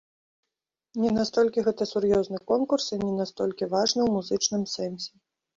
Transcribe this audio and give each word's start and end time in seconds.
Не 1.01 1.11
настолькі 1.17 1.65
гэта 1.67 1.87
сур'ёзны 1.91 2.37
конкурс 2.53 2.85
і 2.97 3.01
не 3.05 3.13
настолькі 3.21 3.71
важны 3.75 4.01
ў 4.03 4.09
музычным 4.17 4.63
сэнсе. 4.77 5.11